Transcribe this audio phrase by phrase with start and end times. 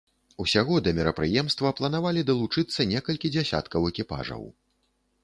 [0.43, 4.43] Усяго да мерапрыемства планавалі далучыцца некалькі дзясяткаў экіпажаў.